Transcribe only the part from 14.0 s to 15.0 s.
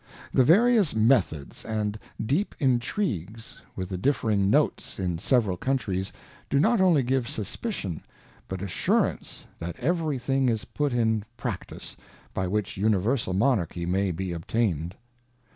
be obtain'd.